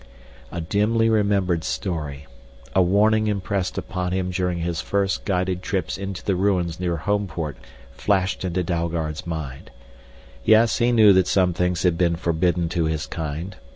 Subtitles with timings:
[0.51, 2.25] A dimly remembered story,
[2.73, 7.55] a warning impressed upon him during his first guided trips into the ruins near Homeport
[7.91, 9.69] flashed into Dalgard's mind.
[10.43, 13.57] Yes, he knew that some things had been forbidden to his kind.